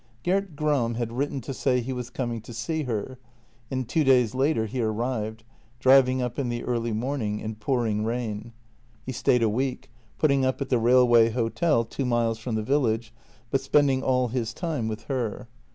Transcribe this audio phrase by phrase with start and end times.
[0.23, 3.19] Gert Gram had written to say he was coming to see her,
[3.69, 5.43] and two days later he arrived,
[5.79, 8.51] driving up in the early morning in pouring rain.
[9.05, 13.13] He stayed a week, putting up at the railway hotel two miles from the village,
[13.51, 15.47] but spending all his time with her.